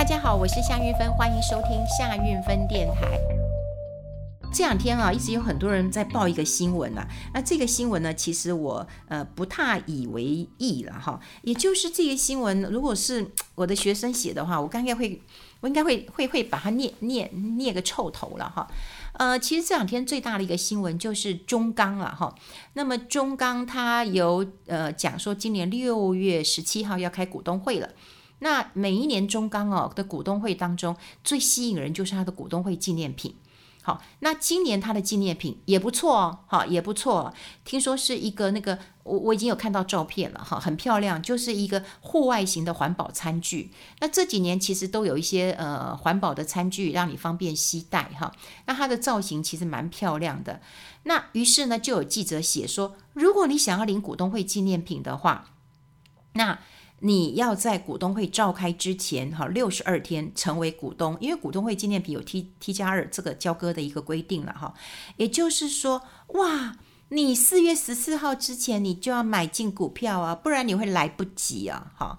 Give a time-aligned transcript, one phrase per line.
[0.00, 3.20] 大家好，我是夏韵芬，欢迎收听夏韵芬电台。
[4.50, 7.06] 这两天啊，一直有很多人在报一个新闻啊。
[7.34, 11.20] 那这个新闻呢，其实我呃不太以为意了哈。
[11.42, 15.20] 也就是这个新闻，如果是 我的学生写的话，我刚应该会，
[15.60, 18.66] 我应该会会会把它念念念个臭头了哈。
[19.18, 22.34] 呃，其实这两天最大的一个新闻就是中钢了哈。
[22.72, 27.90] 那么中钢它有呃讲说，今年六月十七号要开股东会了。
[28.40, 33.36] 那每一年中钢哦的股东会当中，最吸引人就是它的股东会纪念品。
[33.82, 37.32] 好，那今年它的纪念品也不错哦，好也不错。
[37.64, 43.72] 听说是一个那个，我我已经有看到照片了哈，很漂亮，就是一个户外型的环保餐具。
[44.00, 48.30] 那这几年其实都有一些呃环保的餐具，让你方便携带哈。
[48.66, 50.60] 那它的造型其实蛮漂亮的。
[51.04, 55.46] 那于是呢，就有记者写说，如果你想要领股东会纪念品的话，
[56.34, 56.58] 那。
[57.02, 64.74] 你要在股东会召开之前，哈，六十二天成为股东，因为股东会纪念品有 T T 加二这个交割的一个规定了，哈，
[65.16, 66.76] 也就是说，哇，
[67.08, 72.18] 你四月十四号之前你就要买进股票啊，不然你会来不及啊，哈。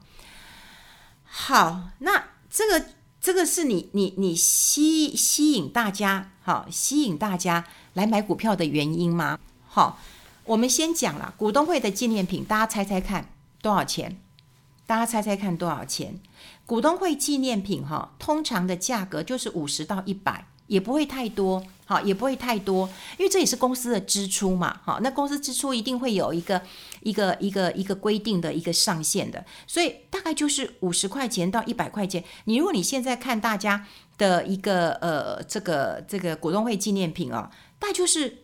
[1.24, 2.86] 好，那这个
[3.22, 9.40] 这个是你你你吸吸引大家，好，吸引大家来买股票的原因吗？
[9.68, 10.00] 好，
[10.46, 13.30] 我们先讲了股东会的纪念品，大家猜猜看
[13.62, 14.20] 多少钱？
[14.92, 16.20] 大家猜猜看多少钱？
[16.66, 26.62] 股东会纪念品哈，通常的价格就是五十到一百，也不会太多，好，也不会太多，因为这也是公司的支出嘛，好，那公司支出一定会有一个
[27.04, 32.22] 一个一个一个规定的一个上限的，所以大概就是五十块钱到一百块钱。
[32.44, 38.40] 你如果你现在看大家的一个呃这个这个股东会纪念品啊，大概就是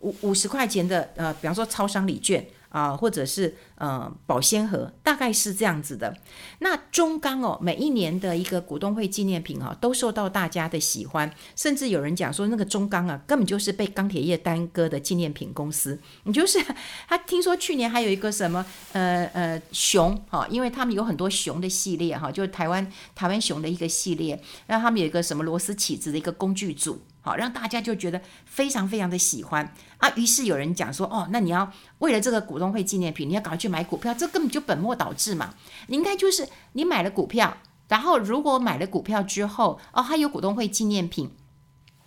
[0.00, 2.44] 五五十块钱的呃，比方说超商礼券。
[2.74, 6.12] 啊，或者是呃保鲜盒，大概是这样子的。
[6.58, 15.96] 那中钢哦，每一年的一个股东会纪念品哈、都受到大家的喜欢，甚至有人讲说，那个中钢啊，根本就是被钢铁业耽搁的纪念品公司。
[16.24, 16.58] 你就是
[17.06, 27.00] 他听说去年还有一个什么呃呃熊哈、因为他们有很多熊的系列哈、就是台湾台湾熊的一个系列，然后他们有一个什么螺丝起子的一个工具组。
[27.24, 30.10] 好，让大家就觉得非常非常的喜欢啊。
[30.14, 35.54] 于是有人讲说，哦，那你要为了这个股东会纪念品，你要赶快去买股票，这根本就本末倒置嘛。
[35.86, 37.56] 你应该就是你买了股票，
[37.88, 41.30] 然后如果买了股票之后，哦，还有股东会纪念品，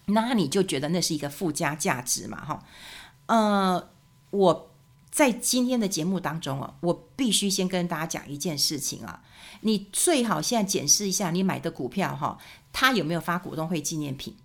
[0.06, 2.64] 那你就觉得那是一个附加价值嘛，哈。
[3.26, 3.90] 呃，
[4.30, 4.72] 我
[5.10, 9.24] 在今天的节目当中啊，我必须先跟大家讲一件事情啊，
[9.62, 12.38] 你最好现在检视一下你买的股票哈，
[12.72, 14.38] 它有没有发股东会纪念品。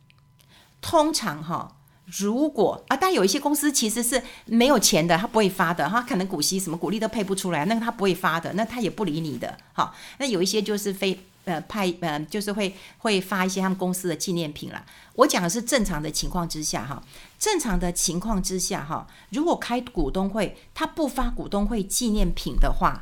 [0.83, 9.57] 通常哈，如果啊，但有一些公司其实是没有钱的，他不会发的，他可能股息什么股利都配不出来，那个他不会发的，那他也不理你的。
[9.73, 14.85] 哈，那有一些就是非呃派呃，就是会会发一些他们公司的纪念品啦。
[15.15, 17.03] 我讲的是正常的情况之下哈，
[17.39, 23.01] 正常的情况之下哈，如果开股东会他不发股东会纪念品的话，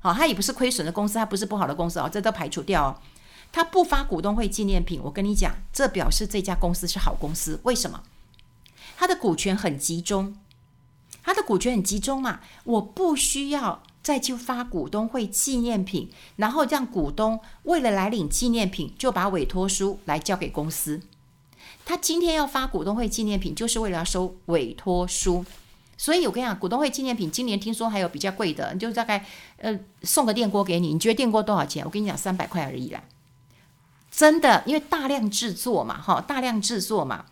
[0.00, 2.98] 好，他也不是亏损的公司，他不是不好的公司哦，这都排除掉哦。
[3.52, 7.60] 他不发股东会纪念品，我跟你讲，这表示这家公司是好公司。
[7.64, 8.02] 为什么？
[8.96, 10.36] 他的股权很集中，
[11.22, 21.02] 他的股权很集中嘛，我不需要再去发股东会纪念品，然后让股东为了来领纪念品，就把委托书来交给公司。
[21.84, 25.44] 他今天要发股东会纪念品，就是为了要收委托书。
[25.98, 29.24] 所以我跟你讲，股东会纪念品今年听说还有比较贵的，就大概
[29.58, 31.84] 呃送个电锅给你，你觉得电锅多少钱？
[31.84, 33.02] 我跟你讲，三百块而已啦。
[34.14, 37.24] 真的，因为大量制作嘛，哈，大量制作嘛。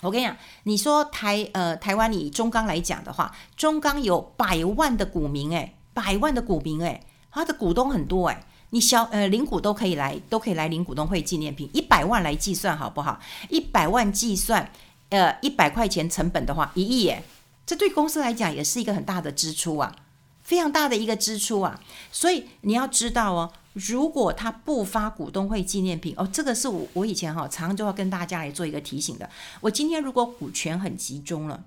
[0.00, 7.00] 我跟你讲，你说台呃台湾以中钢来讲的话，中钢有百万的股民诶，百万的股民诶，
[7.30, 13.20] 他的股东很多诶，你小呃领股都可以来，都可以来领股东会纪念品，一百万来计算好不好？
[13.48, 14.72] 一百万计算，
[15.10, 17.22] 呃一百块钱成本的话，一亿耶，
[17.64, 19.94] 这对公司来讲也是一个很大的支出啊，
[20.42, 21.78] 非常大的一个支出啊，
[22.10, 23.52] 所以你要知道哦。
[23.72, 29.30] 如果他不发股东会纪念品哦，这个是我我以前哈常常就要跟大家来做一个提醒的。
[29.60, 31.62] 我今天如果股权很集中了，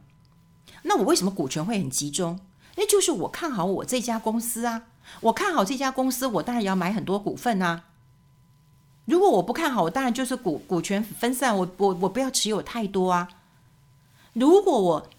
[0.83, 2.39] 那我为什么股权会很集中？
[2.75, 4.83] 那就是我看好我这家公司啊，
[5.21, 7.83] 我看好这家公司，我当然要买很多股份啊。
[9.05, 13.29] 如果我不看好，我当然就是股股权分散，我我我不要持有太多啊。
[14.33, 15.09] 如果我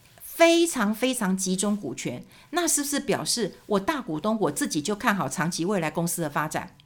[0.45, 6.77] 非常非常集中股权，那是不是表示我大股东我自己就看好长期未来公司的发展？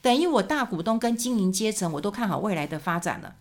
[0.00, 3.34] 等于我大股东跟经营阶层我都看好未来的发展了。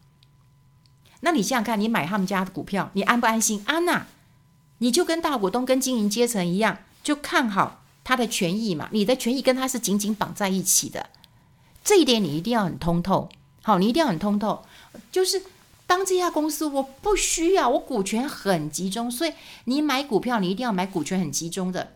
[1.22, 3.63] 那你想想看，你买他们家的股票，你安不安心？
[3.66, 4.07] 安呐！
[4.80, 8.90] 你就跟大股东跟经营阶层一样，就看好他的权益嘛。
[8.92, 11.10] 你的权益跟他是紧紧绑在一起的。
[11.81, 13.30] 这一点你一定要很通透。
[13.62, 14.66] 好，你一定要很通透，
[15.13, 15.42] 就是
[15.88, 19.34] 当这家公司我不需要，我股权很集中，所以
[19.66, 21.94] 你买股票你一定要买股权很集中的。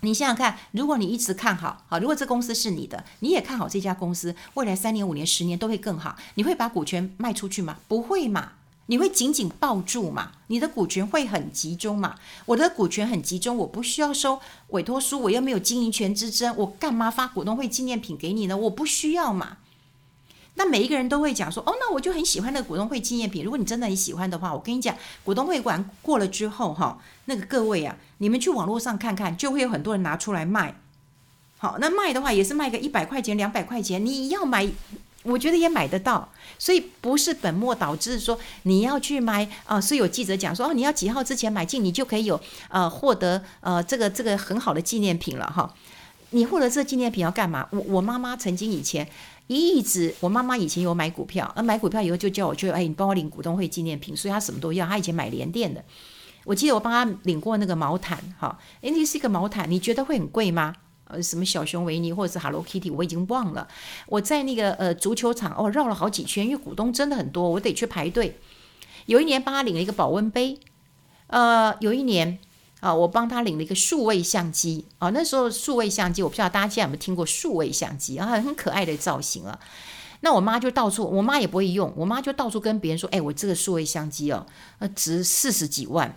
[0.00, 7.78] 你想想看，如果你一直看好，好，如果这公司是你的，你也看好这家公司未来三年、五年、十年都会更好，你会把股权卖出去吗？
[7.88, 8.52] 不会嘛，
[8.86, 12.16] 你会紧紧抱住嘛，你的股权会很集中嘛。
[12.44, 18.54] 我的股权很集中，我不需要收委托书，我又没有经营权之争，我干嘛发股东会纪念品给你呢？
[18.54, 19.56] 我不需要嘛。
[20.56, 23.42] 那每一个人都会讲说，哦，那我就很喜欢那个股东会纪念品。
[23.42, 30.76] 如果你真的很喜欢的话，我跟你讲，股东会完过了之后，哈，那个各位啊，你们去网络上看看，就会有很多人拿出来卖。
[31.58, 34.70] 好，那卖的话也是卖个一百块钱、两百块钱，你要买，
[35.24, 36.28] 我觉得也买得到。
[36.56, 39.80] 所以不是本末倒置说你要去买啊。
[39.80, 45.74] 所以有记者讲说，哦，你要几号之前买进，你就可以有呃获得呃这个这个很好的纪念品了哈。
[46.30, 47.66] 你获得这纪念品要干嘛？
[47.70, 49.08] 我我妈妈曾经以前。
[49.46, 54.86] 一直，我妈妈以前有买股票，而买股票以后就叫我去，哎，你帮我领股东会纪念品，所以她什么都要。
[54.86, 55.84] 她以前买联电的，
[56.44, 60.74] 我记得我帮她领过那个毛毯，哈，哎，那是一个毛毯，你觉得会很贵吗？
[61.06, 63.68] 呃，什么小熊维尼或者是 Hello Kitty，我已经忘了。
[64.06, 68.38] 我在那个呃足球场哦绕了好几圈，因为股东真的很多，我得去排队。
[69.04, 70.58] 有一年帮她领了一个保温杯，
[71.26, 72.38] 呃，有一年。
[72.84, 79.58] 啊，我帮他领了一个数位相机啊，那时候数位相机，我不知道大家现在有没有听过数位相机啊，很可爱的造型啊。
[80.20, 84.46] 那我妈就到处，我妈也不会用，我妈就到处跟别人说，哎，我这个数位相机哦，
[84.80, 86.14] 呃，值四十几万。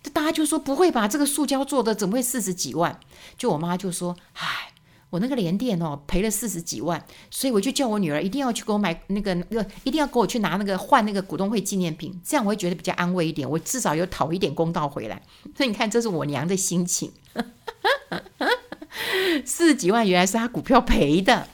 [0.00, 3.00] 这大家就说不会吧，这个塑胶做的怎么会四十几万？
[3.36, 4.75] 就我妈就说，唉。
[5.08, 15.22] 我那个联电哦赔了四十几万，所以我就叫我女儿一定要去给我买那个那个，一定要给我去拿那个换那个股东会纪念品，这样我会觉得比较安慰一点，我至少有讨一点公道回来。
[15.56, 17.12] 所以你看，这是我娘的心情，
[19.46, 21.46] 四十几万原来是她股票赔的。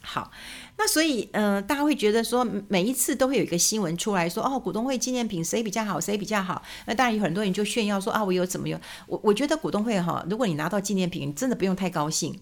[0.00, 0.30] 好，
[0.78, 6.62] 那所以呃，大家会觉得说，每一次都会有一个新闻出来说，哦，股东会纪念品谁比较好，谁比较好。
[6.86, 8.80] 那当然有很多人就炫耀说啊，我有怎么有？
[9.06, 12.40] 我我觉得股东会哈，如果你拿到纪念品，你真的不用太高兴。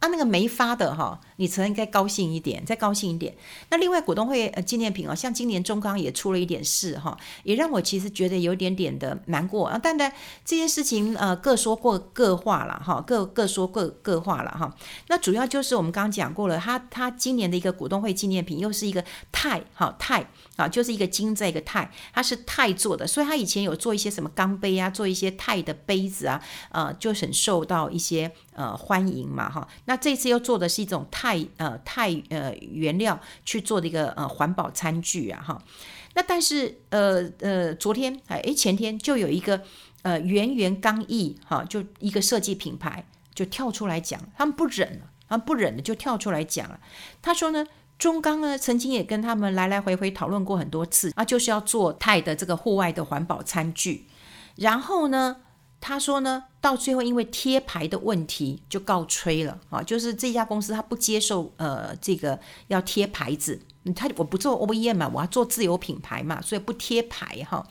[0.00, 3.36] 啊，那个没发的哈，你才应该高兴一点，再高兴一点。
[3.68, 9.78] 那另外股东会呃纪念品哦，像今年中钢也出了一点事哈，也让我其实觉得有点点的难过啊。
[9.80, 10.10] 但呢，
[10.42, 14.74] 这件事情呃各说过各话了哈，各各说各各话了哈。
[15.08, 20.24] 那主要就是我们刚刚讲过了，他他今年的一个股东会纪念品又是一个钛哈钛
[20.56, 29.68] 啊，就是一个金在一个钛，它是钛做的，所以他以前有做一些什么钢杯啊，做一些钛的杯子啊，呃，就很受到一些呃欢迎嘛哈。
[29.90, 35.60] 那这次又做的是一种钛呃钛呃原料去做的一个呃环保餐具啊哈，
[36.14, 39.60] 那但是呃呃昨天哎前天就有一个
[40.02, 43.04] 呃圆圆刚毅哈就一个设计品牌
[43.34, 46.78] 就跳出来讲，他们不忍了，他们不忍了就跳出来讲了，
[47.20, 47.66] 他说呢
[47.98, 54.06] 中钢呢曾经也跟他们来来回回讨论过很多次啊，就是要做钛的这个户外的环保餐具，
[54.54, 55.38] 然后呢。
[55.80, 62.38] 他说呢，到最后因为贴牌的问题就告吹了啊，就是这家公司他不接受呃这个
[62.68, 63.58] 要贴牌子，
[63.96, 67.66] 他我不做 OEM 嘛，我要做自有品牌嘛，所以不贴牌哈。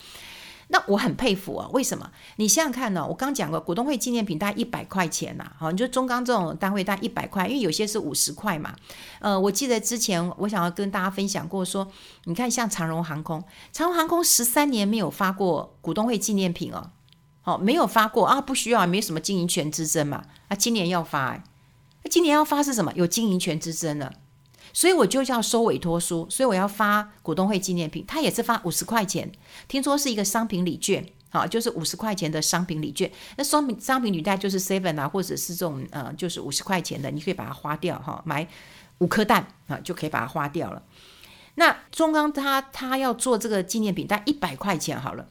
[0.71, 2.11] 那我很佩服啊，为什么？
[2.35, 8.75] 你想想看呢，我刚讲过股东会纪念品大概一百块钱呐，好，你就中钢这种单位大概一百块，因为有些是五十块嘛。
[9.19, 11.87] 呃，我记得之前我想要跟大家分享过说，
[12.25, 16.91] 你看像长荣航空，长荣航空十三年没有发过股东会纪念品哦。
[17.43, 20.23] 哦，没有发过啊，不需要，没什么经营权之争嘛。
[20.49, 21.43] 啊，今年要发，哎，
[22.09, 22.91] 今年要发是什么？
[22.95, 24.13] 有经营权之争了，
[24.73, 29.31] 所以我就要收委托书，所以我要发股东会纪念品，他也是发五十块钱，
[29.67, 33.11] 听说是一个商品礼券，好，就是五十块钱的商品礼券。
[33.37, 38.47] 那商品商品礼袋就是 seven 啊，或者是这种呃，就是五十块钱的，你可以把它花掉哈，买
[38.99, 40.83] 五颗蛋啊，就可以把它花掉了。
[41.55, 45.27] 那中钢他他要做这个纪念品，但一百块钱好了。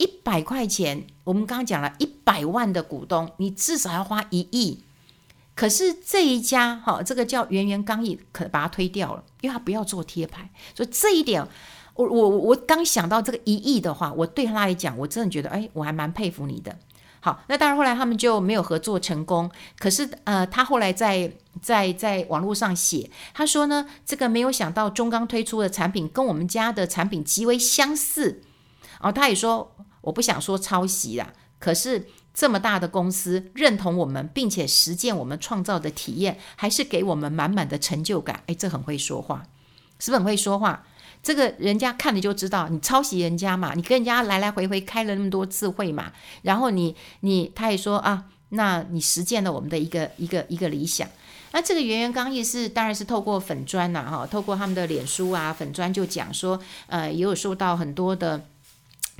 [0.00, 4.82] 一百块钱，我们刚刚讲了一百万的股东，你至少要花一亿。
[5.54, 10.48] 可是这一家哈，这个叫圆圆刚毅，可把它推掉了，因为他不要做贴牌。
[10.74, 11.46] 所以这一点，
[11.92, 16.74] 我我我刚想到这个一亿的话，我对他来讲，我真的觉得，哎，我还蛮佩服你的。
[17.20, 19.50] 好，那当然后来他们就没有合作成功。
[19.78, 21.30] 可是呃，他后来在
[21.60, 28.42] 在在网络上写，他说呢，这个没有想到中钢推出的产品跟我们家的产品极为相似。
[29.00, 29.76] 哦，他也说。
[30.00, 38.42] 我不想说抄袭啦，可是这么大的公司认同我们，并且实践我们创造的体验，还是给我们满满的成就感。
[38.46, 39.46] 诶，这很会说话，
[39.98, 40.84] 是不是很会说话？
[41.22, 51.06] 这个人家看了就知道，你抄袭人家嘛，你跟人家来来回回开了那么多次会嘛，然后你你他也说啊，那你实践了我们的一个一个一个理想。
[51.52, 58.46] 那这个圆圆刚毅是当然是透过粉砖呐，哈，透过他们的脸书啊，粉砖就讲说，呃，也有受到很多的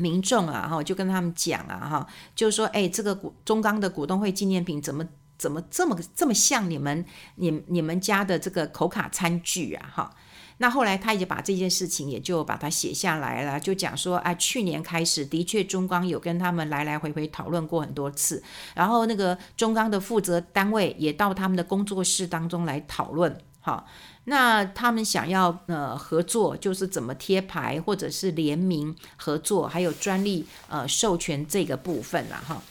[0.00, 7.04] 民众啊，哈，就跟他们讲啊，哈，就是说，哎，这个股中钢的股东会纪念品怎么怎么这么这么像你们
[7.36, 10.14] 你你们家的这个口卡餐具啊，哈。
[10.62, 18.42] 那后来他也把这件事情也就把它写下来了，就讲说啊，去年开始的确中钢有跟他们来来回回讨论过很多次，
[18.74, 23.86] 然后那个中钢的负责单位也到他们的工作室当中来讨论，好，
[24.24, 32.62] 那他们想要呃合作，就是怎么贴牌或者是联名合作，还有专利呃授权这个部分了哈。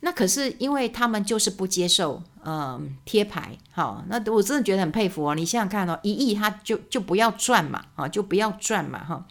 [0.00, 5.34] 那可是因为他们就是不接受，嗯、贴牌，好，那我真的觉得很佩服哦。
[5.34, 9.26] 你想想看哦，一亿他就就不要赚嘛，啊，就不要赚嘛，哈。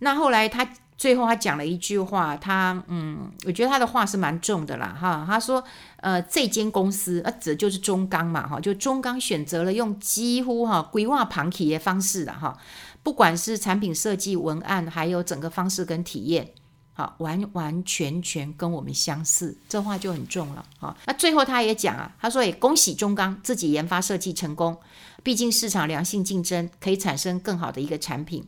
[0.00, 0.68] 那后来他
[1.00, 5.24] 最后他讲了一句话，他嗯，我觉得他的话是蛮重的啦，哈。
[5.26, 5.64] 他说，
[5.96, 12.54] 呃，这间公司啊，指的就是中钢嘛，哈，就中钢选择了用几乎哈规划旁体的方式的哈，
[13.02, 16.46] 不管是产品设计、文案，还有整个方式跟体验。
[16.92, 20.62] 好，完完全全跟我们相似，这话就很重了。
[20.78, 24.76] 哈，那最后他也讲啊，他说也恭喜中钢自己研发设计成功，
[25.22, 28.46] 毕竟市场良性竞争可以产生更好的一个产品。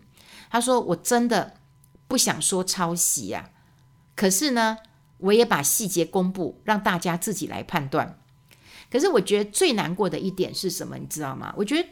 [0.51, 1.55] 他说我真的
[2.13, 3.49] 不想说抄袭呀，
[4.15, 4.77] 可是呢，
[5.17, 8.19] 我也把细节公布，让大家自己来判断。
[8.91, 10.99] 可是我觉得最难过的一点是什么？
[10.99, 11.55] 你知道吗？
[11.57, 11.89] 我觉得。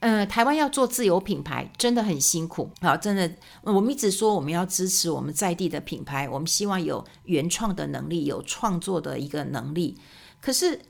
[0.00, 9.96] 呃，台湾要做自有品牌真的很辛苦，好，真的，我们一直说我们要支持我们在地的品牌，我们希望有原创的能力，有创作的一个能力。
[10.40, 10.80] 可是，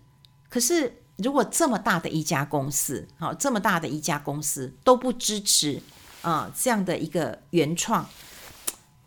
[0.49, 5.83] 可是如果这么大的一家公司，好，这么大的一家公司都不支持
[6.23, 8.09] 啊，这样的一个原创。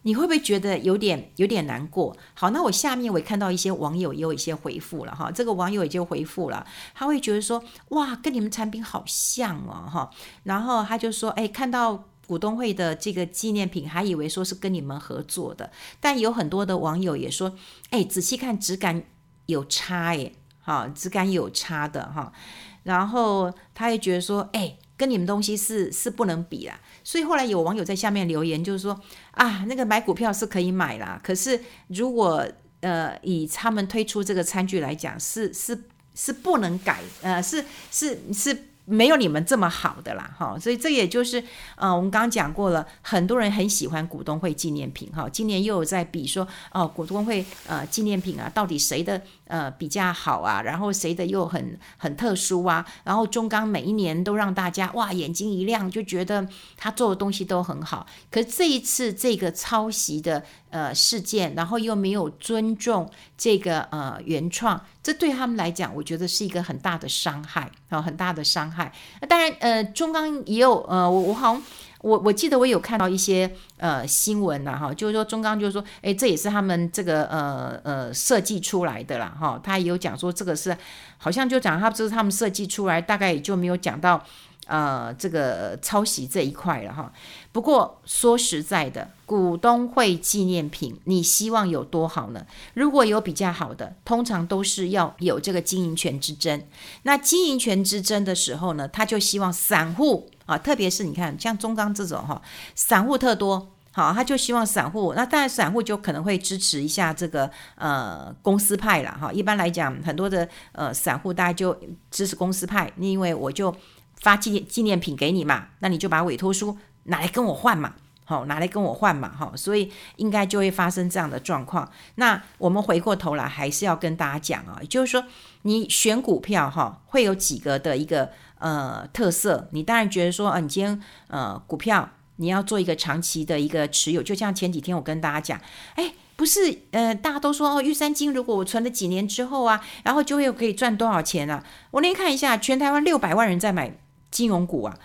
[0.09, 2.17] 你会不会觉得有点有点难过？
[2.33, 10.09] 好，那我下面我也看到一些网友也有一些回复了哈，这个网友也就回复了，他会觉得说哇，跟你们产品好像哦哈，
[10.41, 17.53] 然后他就说哎，看到股东会的这个纪念品，还以为说是跟你们合作的，但有很多的网友也说
[17.91, 19.03] 哎，仔细看质感
[19.45, 22.33] 有差哎，哈，质感有差的哈，
[22.81, 24.75] 然后他也觉得说哎。
[24.99, 28.99] 跟你们东西是是不能比啦，所以后来有网友在下面留言，就是说
[29.31, 32.45] 啊，那个买股票是可以买啦，可是如果
[32.81, 38.65] 呃以他们推出这个餐具来讲，是是是不能改，呃是是是。
[38.91, 41.43] 没有你们这么好的啦，哈，所以这也就是，
[41.75, 50.61] 呃，我们刚刚讲过了，很多人很喜欢股东会纪念品，哈，今年又有在比说，哦，股东会呃纪念品啊，到底谁的呃比较好啊？
[50.61, 52.85] 然后谁的又很很特殊啊？
[53.03, 58.07] 然后中钢每一年都让大家哇眼睛一亮，就觉得他做的东西都很好。
[58.31, 64.79] 可是这一次这个抄袭的呃事件，然后又没有尊重这个呃原创。
[65.01, 68.93] 这对他们来讲，我觉得是一个很大的伤害啊，很大的伤害。
[69.21, 71.63] 那当然，呃，中钢也有，呃，我我好像
[72.01, 80.75] 我我记得我有看到一些呃新闻呐，哈，就是说中钢就是说，哎，这也是他们这个呃呃设计出来的啦，哈，他也有讲说这个是
[81.17, 84.23] 好像就讲他这是他们设计出来，大概也就没有讲到。
[84.67, 87.11] 呃，这个抄袭这一块了哈。
[87.51, 92.45] 不过说实在的，股东会纪念品，你希望有多好呢？
[92.75, 96.61] 如果有比较好的，通常都是要有这个经营权之争。
[97.01, 102.41] 那经营权之争的时候呢，他就希望散户啊，特别是你看像中钢这种哈，
[102.75, 105.13] 散户特多，好，他就希望散户。
[105.15, 109.31] 那当然，散户就可能会支持一下这个呃公司派了哈。
[109.31, 111.79] 一般来讲，很多的呃散户大家就
[112.09, 113.75] 支持公司派，因为我就。
[114.21, 117.93] 发纪念纪念品给你嘛，那你就把委托书拿来跟我换嘛，
[118.29, 121.91] 好，拿来跟我换嘛，哈，所以应该就会发生这样的状况。
[122.15, 125.25] 那我们回过头来还是要跟大家讲啊，也就是说
[125.63, 129.67] 你选股票哈，会有几个的一个呃特色。
[129.71, 135.59] 你当然觉得说，啊，你今天呃股票你要做一个长期的一个持有，就像前几天我跟大家讲，
[135.95, 141.63] 哎，不是呃大家都说哦，玉山金如果我存了几年之后啊，然后就会可以赚多少钱啊？
[141.89, 143.97] 我那天看一下，全台湾六百万人在买。
[144.31, 144.95] 金融股啊，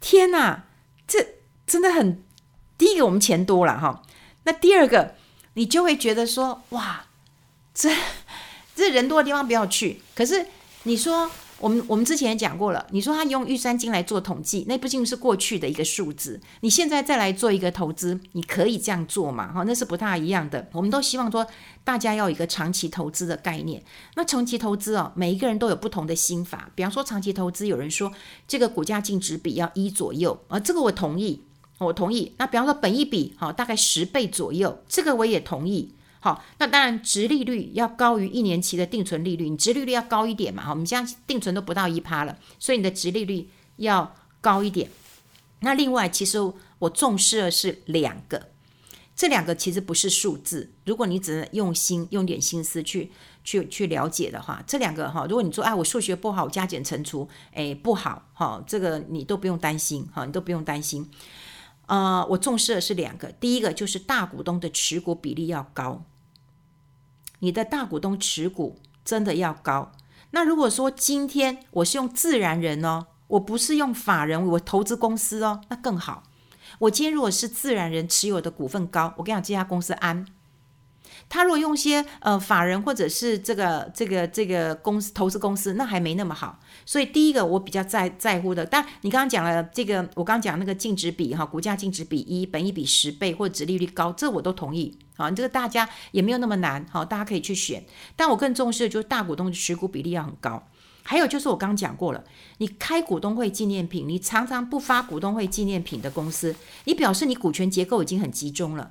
[0.00, 0.64] 天哪，
[1.70, 2.20] 真的很。
[2.76, 4.02] 第一个，我们钱多了哈。
[4.42, 5.14] 那第二个，
[5.54, 7.04] 你就会觉得说，哇，
[7.72, 7.94] 这
[8.74, 10.02] 这人多的地方不要去。
[10.16, 10.46] 可是
[10.82, 11.30] 你说。
[11.60, 16.40] 我们我们之前也讲过了，你说他用玉山金来做统计，那毕竟是过去的一个数字。
[16.62, 19.52] 你现在再来做一个投资，你可以这样做嘛？
[19.52, 20.66] 哈，那是不太一样的。
[20.72, 21.46] 我们都希望说，
[21.84, 23.84] 大家要有一个长期投资的概念。
[24.14, 26.70] 那长期投资哦，每一个人都有不同的心法。
[26.74, 28.10] 比方说，长期投资，有人说
[28.48, 31.42] 这个股价净值比要一左右啊，这个我同意，
[31.86, 32.34] 我同意。
[32.38, 35.94] 那比方说，本一比好，大概十倍左右，这个我也同意。
[36.22, 40.62] 好，那当然，殖利率要高于一年期的定存利率，你殖利率要高一点嘛。
[40.62, 44.90] 哈，我们现在定存都不到一趴了，所以你的殖利率要高一点。
[45.60, 46.38] 那另外，其实
[46.78, 48.48] 我重视的是两个，
[49.16, 50.70] 这两个其实不是数字。
[50.84, 53.10] 如果你只能用心用点心思去
[53.42, 61.08] 去去了解的话，这两个哈，如果你说哎，我数学不好，加减乘除哎不好哈，这个你都不用担心哈，你都不用担心。
[61.90, 66.04] 呃，我重视的是两个，第一个就是大股东的持股比例要高。
[67.40, 69.90] 你的大股东持股真的要高。
[70.30, 76.22] 那如果说今天我是用自然人哦，我不是用法人，我投资公司哦，那更好。
[76.78, 80.24] 我今天如果是自然人持有的股份高，我跟你讲，这家公司安。
[81.30, 86.58] 他如果用些呃法人或者是这个这个这个公司投资公司，那还没那么好。
[86.84, 94.98] 所以第一个我比较在在乎的，但你刚刚讲了这个，我刚刚讲那个净值比哈，股价净值比一，本益比十倍或者殖利率高，这我都同意。
[95.16, 97.84] 好，这个大家也没有那么难，好，大家可以去选。
[98.16, 100.62] 但我更重视的就是大股东的持股比例要很高。
[101.02, 102.22] 还有就是我刚讲过了，
[102.58, 108.90] 你开股东会纪念品，你常常不发股东会纪念品的公司，你表示你股权结构已经很集中了。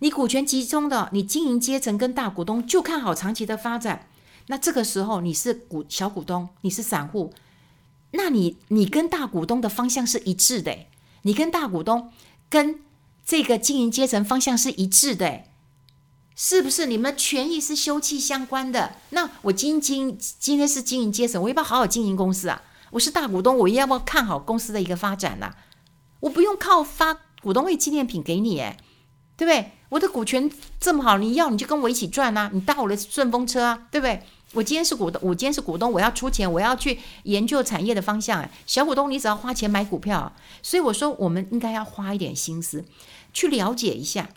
[0.00, 4.08] 你股权集中的，你经营阶层跟大股东就看好长期的发展。
[4.46, 7.32] 那这个时候你是股小股东，你是散户，
[8.12, 10.76] 那你你跟大股东的方向是一致的，
[11.22, 12.10] 你跟大股东
[12.48, 12.80] 跟
[13.24, 15.44] 这个经营阶层方向是一致的，
[16.34, 16.86] 是不是？
[16.86, 18.96] 你们权益是休戚相关的。
[19.10, 22.62] 那我今今今天是经营阶层，我要不要好好经营公司啊？
[22.92, 25.54] 我是大股东，我要不要看好公司的一个发展啊？
[26.20, 28.78] 我不用靠发股东会纪念品给你，哎，
[29.36, 29.72] 对不对？
[29.90, 32.48] 我的股权这么好，你要你就跟我一起赚啊！
[32.54, 34.22] 你搭我的顺风车啊，对不对？
[34.52, 38.48] 我今天是股东，我今天是股东，我要出钱，我要去研究产业的方向。
[38.66, 40.32] 小股东你只要花钱买股票，
[40.62, 42.84] 所以我说我们应该要花一点心思
[43.32, 44.28] 去了解一下。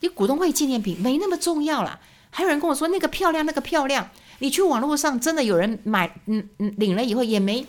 [0.00, 2.00] 你股东会纪念品没那么重要啦。
[2.30, 4.10] 还有人跟我说那个漂亮，那个漂亮。
[4.38, 7.66] 你去网络上真的有人买，嗯嗯，领了以后也没。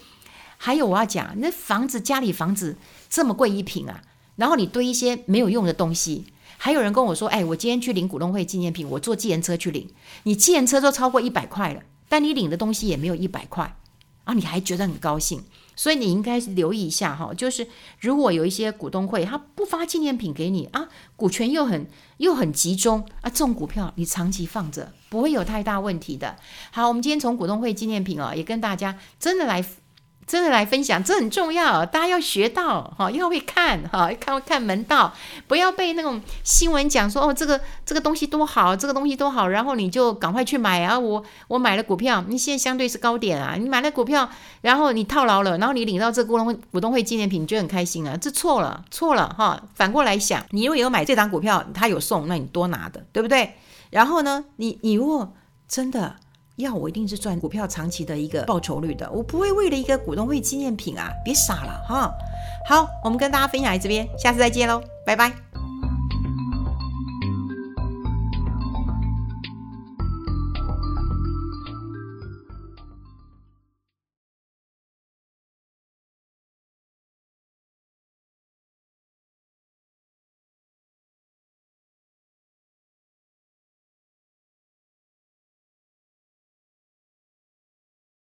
[0.57, 2.77] 还有我要讲，那房子家里房子
[3.09, 4.01] 这么贵一平啊，
[4.35, 6.25] 然后你堆一些没有用的东西。
[6.65, 9.87] 还有人跟我说：“哎，我今天去领股东会纪念品，我坐计程车去领。
[10.23, 13.77] 你计程车都超过一百块了，但你领的东西也没有一百块
[14.23, 15.43] 啊，你还觉得很高兴？
[15.75, 17.67] 所以你应该留意一下哈，就是
[17.99, 26.35] 如果有一些股东会他不发纪念品给你啊，股权又很又很集中啊，这种股票你长期放着不会有太大问题的。
[26.71, 29.63] 好，我们今天从股东会纪念品啊，也跟大家真的来。”
[30.27, 35.13] 真的来分享，这很重要，大家要学到哈，要会看哈，要看看门道，
[35.47, 40.97] 不要被那种新闻讲说哦，这个这个东西多好，这个东西多好，然后你就赶快去买啊！
[40.97, 44.27] 我我买了股票，你现在相对是高点啊，你买了股票，
[44.61, 49.61] 然后你套牢了，然后你领到这股东股东会纪念品，你就很开心啊，这错了错了哈！
[49.75, 53.53] 反过来想，你如果有买这档股票，他有送，那你多拿的，对不对？
[53.91, 55.33] 然后呢，你你如果
[55.67, 56.15] 真的。
[56.57, 62.11] 要我一定是赚股票长期的一个报酬率的，我不会为了一个股东会纪念品啊，别傻了哈。
[62.67, 65.64] 好，我们跟大家分享在这边，下次再见喽，拜拜。